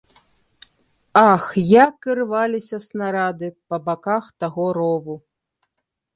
[1.31, 1.45] Ах,
[1.85, 5.15] як ірваліся снарады па баках таго рову!